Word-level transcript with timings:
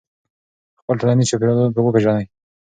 خپل 0.79 0.95
ټولنیز 1.01 1.27
چاپېریال 1.29 1.57
وپېژنئ. 1.85 2.25